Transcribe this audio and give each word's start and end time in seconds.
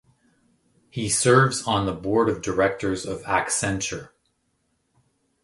He 0.89 1.09
serves 1.09 1.61
on 1.67 1.85
the 1.85 1.93
Board 1.93 2.27
of 2.27 2.41
Directors 2.41 3.05
of 3.05 3.21
Accenture. 3.21 4.09